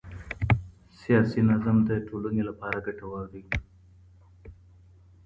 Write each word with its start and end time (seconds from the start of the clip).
سياسي 1.01 1.39
نظم 1.49 1.77
د 1.89 1.91
ټولنې 2.07 2.43
لپاره 2.49 2.83
ګټور 2.87 3.23
دی. 3.33 3.43